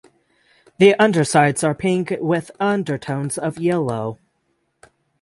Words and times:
The 0.79 0.95
undersides 0.95 1.63
are 1.63 1.75
pink 1.75 2.11
with 2.19 2.49
undertones 2.59 3.37
of 3.37 3.59
yellow. 3.59 4.17